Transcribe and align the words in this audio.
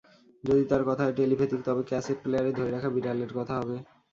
যদি 0.43 0.63
তার 0.65 0.81
কথা 0.87 1.01
হয় 1.03 1.17
টেলিপ্যাথিক, 1.19 1.61
তবে 1.65 1.81
ক্যাসেট 1.89 2.17
প্লেয়ারে 2.23 2.51
ধরে 2.57 2.69
রাখা 2.71 2.89
বিড়ালের 2.95 3.31
কথা 3.37 3.53
হবে। 3.59 3.77